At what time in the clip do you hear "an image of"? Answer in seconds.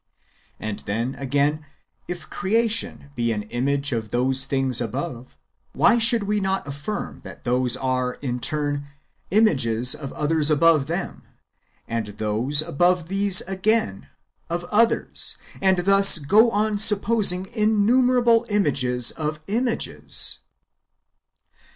3.31-4.09